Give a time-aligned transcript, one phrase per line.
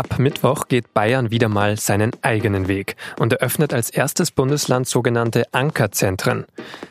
[0.00, 5.44] Ab Mittwoch geht Bayern wieder mal seinen eigenen Weg und eröffnet als erstes Bundesland sogenannte
[5.52, 6.46] Ankerzentren.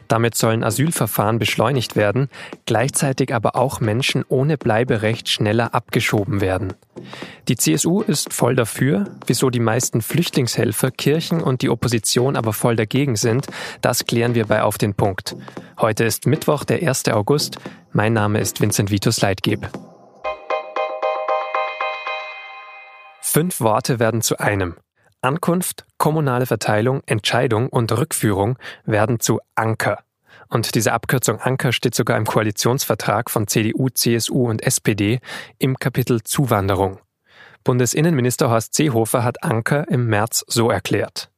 [0.07, 2.29] Damit sollen Asylverfahren beschleunigt werden,
[2.67, 6.73] gleichzeitig aber auch Menschen ohne Bleiberecht schneller abgeschoben werden.
[7.47, 12.75] Die CSU ist voll dafür, wieso die meisten Flüchtlingshelfer, Kirchen und die Opposition aber voll
[12.75, 13.47] dagegen sind,
[13.81, 15.35] das klären wir bei Auf den Punkt.
[15.79, 17.07] Heute ist Mittwoch, der 1.
[17.07, 17.57] August.
[17.91, 19.67] Mein Name ist Vincent Vitus Leitgeb.
[23.31, 24.77] Fünf Worte werden zu einem.
[25.21, 29.99] Ankunft, kommunale Verteilung, Entscheidung und Rückführung werden zu Anker.
[30.47, 35.19] Und diese Abkürzung Anker steht sogar im Koalitionsvertrag von CDU, CSU und SPD
[35.59, 37.01] im Kapitel Zuwanderung.
[37.63, 41.29] Bundesinnenminister Horst Seehofer hat Anker im März so erklärt.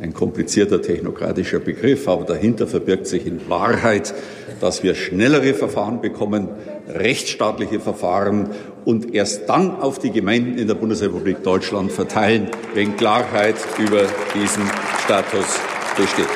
[0.00, 4.14] Ein komplizierter technokratischer Begriff, aber dahinter verbirgt sich in Wahrheit,
[4.60, 6.48] dass wir schnellere Verfahren bekommen,
[6.88, 8.50] rechtsstaatliche Verfahren
[8.84, 14.64] und erst dann auf die Gemeinden in der Bundesrepublik Deutschland verteilen, wenn Klarheit über diesen
[15.04, 15.60] Status
[15.96, 16.28] besteht.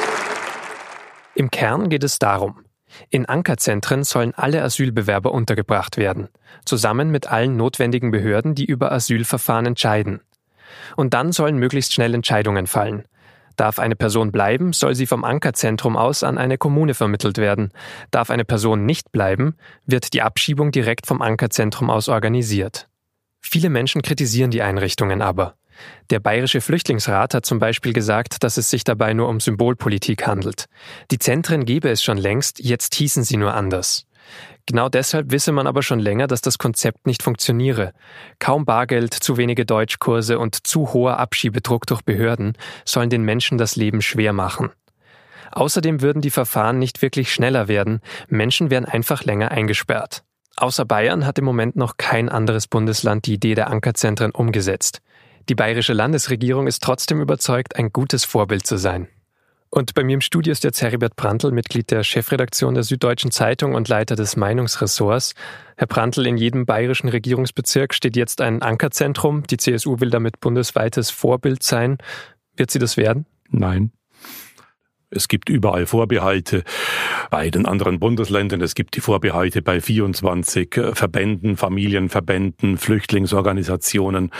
[1.35, 2.61] Im Kern geht es darum,
[3.11, 6.29] in Ankerzentren sollen alle Asylbewerber untergebracht werden,
[6.65, 10.21] zusammen mit allen notwendigen Behörden, die über Asylverfahren entscheiden.
[10.97, 13.05] Und dann sollen möglichst schnell Entscheidungen fallen,
[13.57, 17.73] Darf eine Person bleiben, soll sie vom Ankerzentrum aus an eine Kommune vermittelt werden.
[18.11, 22.89] Darf eine Person nicht bleiben, wird die Abschiebung direkt vom Ankerzentrum aus organisiert.
[23.41, 25.55] Viele Menschen kritisieren die Einrichtungen aber.
[26.11, 30.67] Der Bayerische Flüchtlingsrat hat zum Beispiel gesagt, dass es sich dabei nur um Symbolpolitik handelt.
[31.11, 34.06] Die Zentren gäbe es schon längst, jetzt hießen sie nur anders.
[34.67, 37.93] Genau deshalb wisse man aber schon länger, dass das Konzept nicht funktioniere.
[38.39, 43.77] Kaum Bargeld, zu wenige Deutschkurse und zu hoher Abschiebedruck durch Behörden sollen den Menschen das
[43.77, 44.71] Leben schwer machen.
[45.53, 50.25] Außerdem würden die Verfahren nicht wirklich schneller werden, Menschen werden einfach länger eingesperrt.
[50.57, 55.01] Außer Bayern hat im Moment noch kein anderes Bundesland die Idee der Ankerzentren umgesetzt.
[55.49, 59.07] Die bayerische Landesregierung ist trotzdem überzeugt, ein gutes Vorbild zu sein.
[59.71, 63.75] Und bei mir im Studio ist jetzt Heribert Prantl, Mitglied der Chefredaktion der Süddeutschen Zeitung
[63.75, 65.35] und Leiter des Meinungsressorts.
[65.77, 69.43] Herr Prantl, in jedem bayerischen Regierungsbezirk steht jetzt ein Ankerzentrum.
[69.45, 71.99] Die CSU will damit bundesweites Vorbild sein.
[72.57, 73.27] Wird sie das werden?
[73.51, 73.91] Nein.
[75.09, 76.65] Es gibt überall Vorbehalte
[77.31, 78.61] bei den anderen Bundesländern.
[78.61, 84.33] Es gibt die Vorbehalte bei 24 äh, Verbänden, Familienverbänden, Flüchtlingsorganisationen,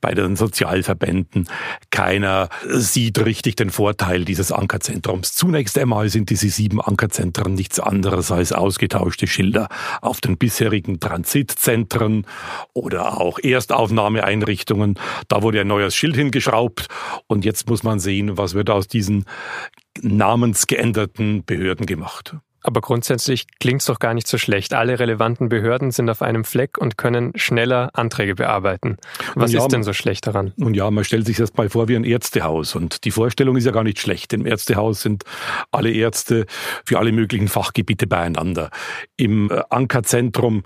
[0.00, 1.48] bei den Sozialverbänden.
[1.90, 5.34] Keiner sieht richtig den Vorteil dieses Ankerzentrums.
[5.34, 9.68] Zunächst einmal sind diese sieben Ankerzentren nichts anderes als ausgetauschte Schilder
[10.02, 12.26] auf den bisherigen Transitzentren
[12.72, 14.98] oder auch Erstaufnahmeeinrichtungen.
[15.28, 16.88] Da wurde ein neues Schild hingeschraubt
[17.28, 19.24] und jetzt muss man sehen, was wird aus diesen
[20.02, 22.36] namensgeänderten Behörden gemacht.
[22.62, 24.74] Aber grundsätzlich klingt's doch gar nicht so schlecht.
[24.74, 28.98] Alle relevanten Behörden sind auf einem Fleck und können schneller Anträge bearbeiten.
[29.34, 30.52] Was ja, ist denn so schlecht daran?
[30.56, 32.74] Nun ja, man stellt sich das mal vor wie ein Ärztehaus.
[32.74, 34.32] Und die Vorstellung ist ja gar nicht schlecht.
[34.34, 35.24] Im Ärztehaus sind
[35.70, 36.44] alle Ärzte
[36.84, 38.70] für alle möglichen Fachgebiete beieinander.
[39.16, 40.64] Im äh, Ankerzentrum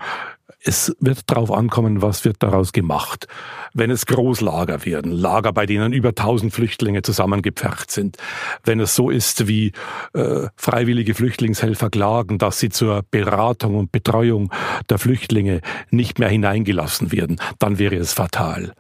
[0.65, 3.27] es wird darauf ankommen, was wird daraus gemacht.
[3.75, 8.17] Wenn es Großlager werden, Lager, bei denen über 1000 Flüchtlinge zusammengepfercht sind,
[8.65, 9.73] wenn es so ist, wie
[10.15, 14.51] äh, freiwillige Flüchtlingshelfer klagen, dass sie zur Beratung und Betreuung
[14.89, 15.61] der Flüchtlinge
[15.91, 18.73] nicht mehr hineingelassen werden, dann wäre es fatal.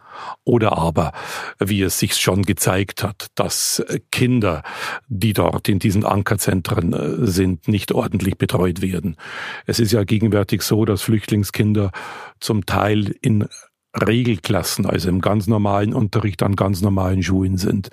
[0.44, 1.12] Oder aber,
[1.58, 4.62] wie es sich schon gezeigt hat, dass Kinder,
[5.08, 9.16] die dort in diesen Ankerzentren äh, sind, nicht ordentlich betreut werden.
[9.66, 11.90] Es ist ja gegenwärtig so, dass Flüchtlingskinder
[12.40, 13.46] zum Teil in
[13.94, 17.90] Regelklassen, also im ganz normalen Unterricht an ganz normalen Schulen sind.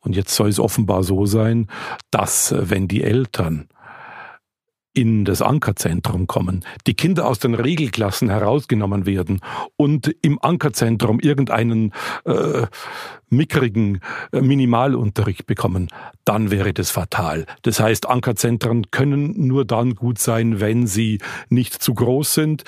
[0.00, 1.66] Und jetzt soll es offenbar so sein,
[2.10, 3.68] dass äh, wenn die Eltern
[4.94, 9.40] in das Ankerzentrum kommen, die Kinder aus den Regelklassen herausgenommen werden
[9.76, 11.92] und im Ankerzentrum irgendeinen
[12.24, 12.66] äh,
[13.32, 14.00] mickrigen
[14.32, 15.88] äh, Minimalunterricht bekommen,
[16.24, 17.46] dann wäre das fatal.
[17.62, 22.64] Das heißt, Ankerzentren können nur dann gut sein, wenn sie nicht zu groß sind.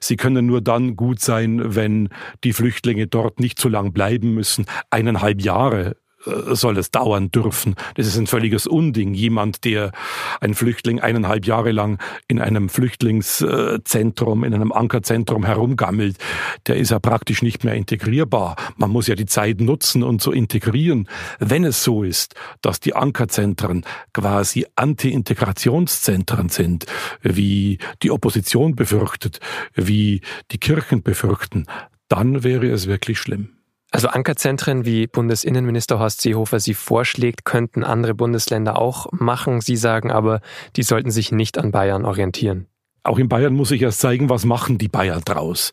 [0.00, 2.08] Sie können nur dann gut sein, wenn
[2.42, 4.64] die Flüchtlinge dort nicht zu lang bleiben müssen.
[4.90, 7.74] Eineinhalb Jahre soll es dauern dürfen.
[7.94, 9.14] Das ist ein völliges Unding.
[9.14, 9.92] Jemand, der
[10.40, 16.18] ein Flüchtling eineinhalb Jahre lang in einem Flüchtlingszentrum, in einem Ankerzentrum herumgammelt,
[16.66, 18.56] der ist ja praktisch nicht mehr integrierbar.
[18.76, 21.08] Man muss ja die Zeit nutzen und zu so integrieren.
[21.38, 26.86] Wenn es so ist, dass die Ankerzentren quasi Anti-Integrationszentren sind,
[27.22, 29.40] wie die Opposition befürchtet,
[29.74, 30.20] wie
[30.50, 31.66] die Kirchen befürchten,
[32.08, 33.55] dann wäre es wirklich schlimm.
[33.92, 39.60] Also Ankerzentren, wie Bundesinnenminister Horst Seehofer sie vorschlägt, könnten andere Bundesländer auch machen.
[39.60, 40.40] Sie sagen aber,
[40.74, 42.66] die sollten sich nicht an Bayern orientieren.
[43.04, 45.70] auch in Bayern muss sich erst zeigen, was machen die Bayern draus.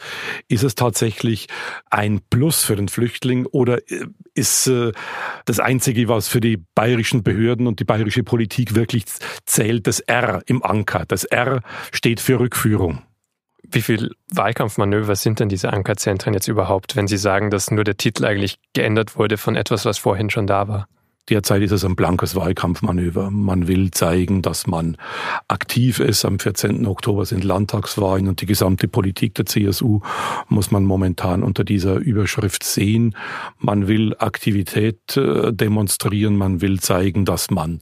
[0.48, 1.48] Ist es tatsächlich
[1.90, 4.06] ein Plus für den Flüchtling oder äh,
[4.36, 4.92] ist äh,
[5.46, 9.06] das Einzige, was für die bayerischen Behörden und die bayerische Politik wirklich
[9.46, 11.06] zählt, das R im Anker.
[11.08, 11.62] Das R
[11.92, 13.02] steht für Rückführung.
[13.72, 17.98] Wie viel Wahlkampfmanöver sind denn diese Ankerzentren jetzt überhaupt, wenn Sie sagen, dass nur der
[17.98, 20.88] Titel eigentlich geändert wurde von etwas, was vorhin schon da war?
[21.30, 23.32] Derzeit ist es ein blankes Wahlkampfmanöver.
[23.32, 24.98] Man will zeigen, dass man
[25.48, 26.26] aktiv ist.
[26.26, 26.86] Am 14.
[26.86, 30.02] Oktober sind Landtagswahlen und die gesamte Politik der CSU
[30.50, 33.16] muss man momentan unter dieser Überschrift sehen.
[33.58, 36.36] Man will Aktivität äh, demonstrieren.
[36.36, 37.80] Man will zeigen, dass man,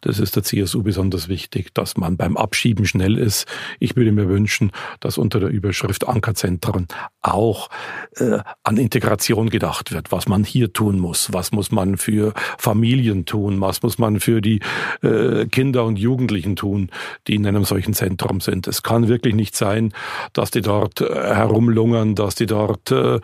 [0.00, 3.46] das ist der CSU besonders wichtig, dass man beim Abschieben schnell ist.
[3.78, 6.88] Ich würde mir wünschen, dass unter der Überschrift Ankerzentren
[7.22, 7.70] auch
[8.16, 12.79] äh, an Integration gedacht wird, was man hier tun muss, was muss man für Familien
[12.80, 13.60] Familien tun?
[13.60, 14.60] Was muss man für die
[15.02, 16.90] äh, Kinder und Jugendlichen tun,
[17.26, 18.66] die in einem solchen Zentrum sind?
[18.66, 19.92] Es kann wirklich nicht sein,
[20.32, 23.20] dass die dort äh, herumlungern, dass die dort äh,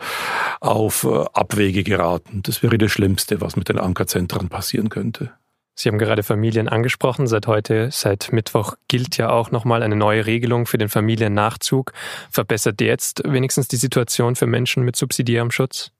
[0.61, 2.43] auf äh, Abwege geraten.
[2.43, 5.31] Das wäre das Schlimmste, was mit den Ankerzentren passieren könnte.
[5.73, 7.25] Sie haben gerade Familien angesprochen.
[7.25, 11.93] Seit heute, seit Mittwoch gilt ja auch nochmal eine neue Regelung für den Familiennachzug.
[12.29, 15.91] Verbessert jetzt wenigstens die Situation für Menschen mit subsidiärem Schutz?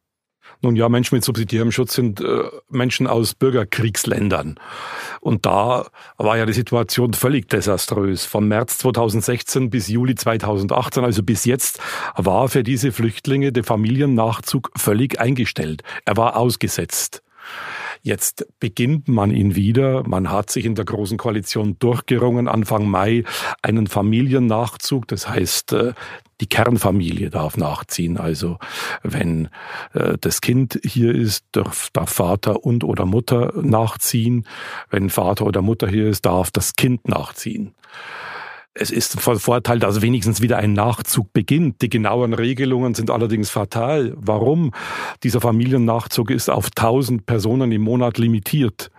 [0.61, 4.59] Nun ja, Menschen mit subsidiärem Schutz sind äh, Menschen aus Bürgerkriegsländern.
[5.21, 5.85] Und da
[6.17, 8.25] war ja die Situation völlig desaströs.
[8.25, 11.79] Von März 2016 bis Juli 2018, also bis jetzt,
[12.15, 15.83] war für diese Flüchtlinge der Familiennachzug völlig eingestellt.
[16.05, 17.21] Er war ausgesetzt.
[18.01, 20.07] Jetzt beginnt man ihn wieder.
[20.07, 23.23] Man hat sich in der Großen Koalition durchgerungen, Anfang Mai
[23.61, 25.07] einen Familiennachzug.
[25.07, 25.93] Das heißt, äh,
[26.41, 28.17] die Kernfamilie darf nachziehen.
[28.17, 28.57] Also
[29.03, 29.49] wenn
[29.93, 34.47] äh, das Kind hier ist, darf, darf Vater und oder Mutter nachziehen.
[34.89, 37.73] Wenn Vater oder Mutter hier ist, darf das Kind nachziehen.
[38.79, 41.81] Es ist von Vorteil, dass wenigstens wieder ein Nachzug beginnt.
[41.81, 44.13] Die genauen Regelungen sind allerdings fatal.
[44.17, 44.71] Warum?
[45.23, 48.91] Dieser Familiennachzug ist auf 1000 Personen im Monat limitiert.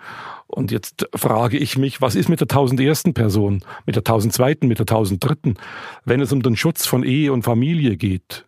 [0.49, 4.79] Und jetzt frage ich mich, was ist mit der tausendersten Person, mit der tausendzweiten, mit
[4.79, 5.59] der tausenddritten?
[6.05, 8.47] Wenn es um den Schutz von Ehe und Familie geht,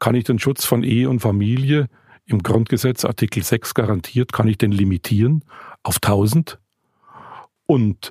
[0.00, 1.88] kann ich den Schutz von Ehe und Familie
[2.26, 5.44] im Grundgesetz Artikel 6 garantiert, kann ich den limitieren
[5.84, 6.58] auf 1000?
[7.66, 8.10] Und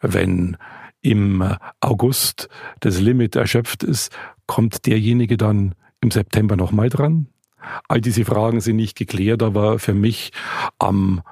[0.00, 0.56] wenn
[1.02, 2.48] im August
[2.80, 4.16] das Limit erschöpft ist,
[4.46, 7.26] kommt derjenige dann im September nochmal dran?
[7.88, 10.30] All diese Fragen sind nicht geklärt, aber für mich
[10.78, 11.22] am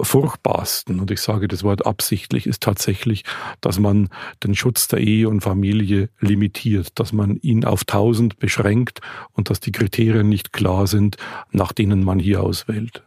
[0.00, 3.24] furchtbarsten, und ich sage das Wort absichtlich, ist tatsächlich,
[3.60, 4.08] dass man
[4.42, 9.00] den Schutz der Ehe und Familie limitiert, dass man ihn auf tausend beschränkt
[9.32, 11.16] und dass die Kriterien nicht klar sind,
[11.52, 13.02] nach denen man hier auswählt.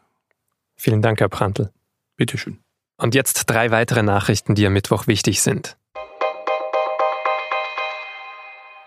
[0.76, 1.72] Vielen Dank, Herr Prantl.
[2.16, 2.60] Bitteschön.
[2.98, 5.78] Und jetzt drei weitere Nachrichten, die am Mittwoch wichtig sind.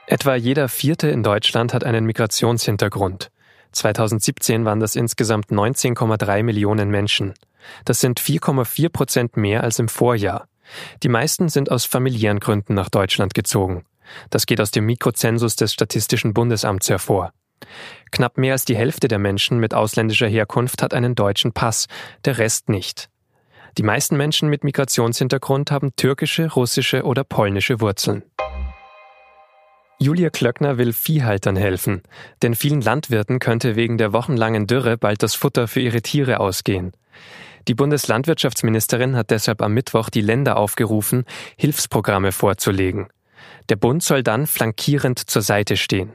[0.06, 3.30] Etwa jeder Vierte in Deutschland hat einen Migrationshintergrund.
[3.72, 7.34] 2017 waren das insgesamt 19,3 Millionen Menschen.
[7.84, 10.46] Das sind 4,4 Prozent mehr als im Vorjahr.
[11.02, 13.84] Die meisten sind aus familiären Gründen nach Deutschland gezogen.
[14.30, 17.32] Das geht aus dem Mikrozensus des Statistischen Bundesamts hervor.
[18.10, 21.86] Knapp mehr als die Hälfte der Menschen mit ausländischer Herkunft hat einen deutschen Pass,
[22.24, 23.08] der Rest nicht.
[23.78, 28.24] Die meisten Menschen mit Migrationshintergrund haben türkische, russische oder polnische Wurzeln.
[30.02, 32.00] Julia Klöckner will Viehhaltern helfen,
[32.40, 36.92] denn vielen Landwirten könnte wegen der wochenlangen Dürre bald das Futter für ihre Tiere ausgehen.
[37.68, 41.24] Die Bundeslandwirtschaftsministerin hat deshalb am Mittwoch die Länder aufgerufen,
[41.58, 43.08] Hilfsprogramme vorzulegen.
[43.68, 46.14] Der Bund soll dann flankierend zur Seite stehen.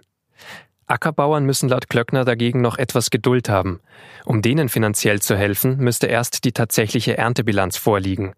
[0.87, 3.81] Ackerbauern müssen laut Klöckner dagegen noch etwas Geduld haben.
[4.25, 8.33] Um denen finanziell zu helfen, müsste erst die tatsächliche Erntebilanz vorliegen.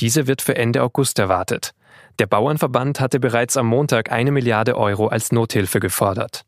[0.00, 1.72] Diese wird für Ende August erwartet.
[2.18, 6.44] Der Bauernverband hatte bereits am Montag eine Milliarde Euro als Nothilfe gefordert.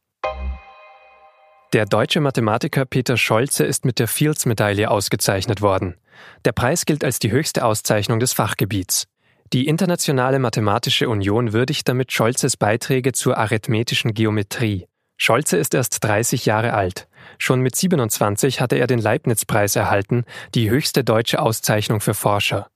[1.73, 5.97] Der deutsche Mathematiker Peter Scholze ist mit der Fields-Medaille ausgezeichnet worden.
[6.45, 9.09] Der Preis gilt als die höchste Auszeichnung des Fachgebiets.
[9.53, 14.87] Die Internationale Mathematische Union würdigt damit Scholzes Beiträge zur arithmetischen Geometrie.
[15.17, 17.09] Scholze ist erst 30 Jahre alt.
[17.39, 22.69] Schon mit 27 hatte er den Leibniz-Preis erhalten, die höchste deutsche Auszeichnung für Forscher.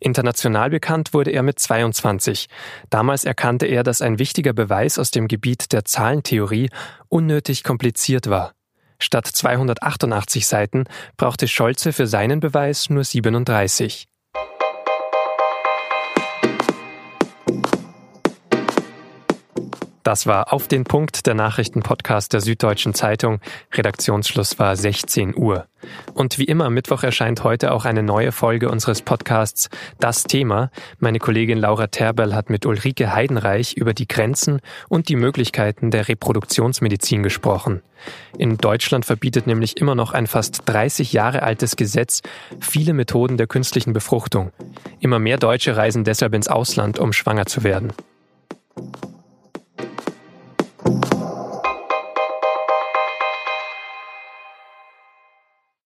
[0.00, 2.48] International bekannt wurde er mit 22.
[2.88, 6.70] Damals erkannte er, dass ein wichtiger Beweis aus dem Gebiet der Zahlentheorie
[7.08, 8.52] unnötig kompliziert war.
[8.98, 10.84] Statt 288 Seiten
[11.16, 14.09] brauchte Scholze für seinen Beweis nur 37.
[20.10, 23.38] Das war auf den Punkt der Nachrichtenpodcast der Süddeutschen Zeitung.
[23.72, 25.68] Redaktionsschluss war 16 Uhr.
[26.14, 29.68] Und wie immer am Mittwoch erscheint heute auch eine neue Folge unseres Podcasts
[30.00, 30.72] Das Thema.
[30.98, 36.08] Meine Kollegin Laura Terberl hat mit Ulrike Heidenreich über die Grenzen und die Möglichkeiten der
[36.08, 37.80] Reproduktionsmedizin gesprochen.
[38.36, 42.22] In Deutschland verbietet nämlich immer noch ein fast 30 Jahre altes Gesetz
[42.58, 44.50] viele Methoden der künstlichen Befruchtung.
[44.98, 47.92] Immer mehr Deutsche reisen deshalb ins Ausland, um schwanger zu werden.